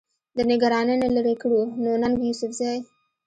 [0.37, 2.77] د نګرانۍ نه لرې کړو، نو ننګ يوسفزۍ